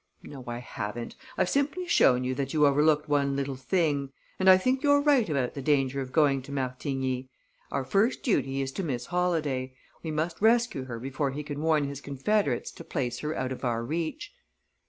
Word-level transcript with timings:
"No 0.23 0.43
I 0.47 0.57
haven't; 0.57 1.15
I've 1.37 1.47
simply 1.51 1.87
shown 1.87 2.23
you 2.23 2.33
that 2.33 2.55
you 2.55 2.65
overlooked 2.65 3.07
one 3.07 3.35
little 3.35 3.55
thing. 3.55 4.09
And 4.39 4.49
I 4.49 4.57
think 4.57 4.81
you're 4.81 4.99
right 4.99 5.29
about 5.29 5.53
the 5.53 5.61
danger 5.61 6.01
of 6.01 6.11
going 6.11 6.41
to 6.41 6.51
Martigny. 6.51 7.29
Our 7.71 7.83
first 7.85 8.23
duty 8.23 8.61
is 8.63 8.71
to 8.71 8.83
Miss 8.83 9.05
Holladay; 9.05 9.75
we 10.01 10.09
must 10.09 10.41
rescue 10.41 10.85
her 10.85 10.99
before 10.99 11.29
he 11.29 11.43
can 11.43 11.61
warn 11.61 11.83
his 11.83 12.01
confederates 12.01 12.71
to 12.71 12.83
place 12.83 13.19
her 13.19 13.35
out 13.35 13.51
of 13.51 13.63
our 13.63 13.83
reach." 13.85 14.33